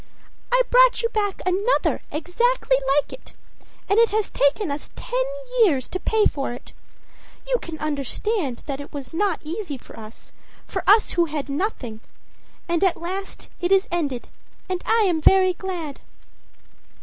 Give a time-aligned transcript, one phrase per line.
[0.49, 3.35] â âI brought you back another exactly like it.
[3.87, 5.23] And it has taken us ten
[5.63, 6.73] years to pay for it.
[7.47, 10.33] You can understand that it was not easy for us,
[10.65, 11.99] for us who had nothing.
[12.67, 14.27] At last it is ended,
[14.67, 15.99] and I am very glad.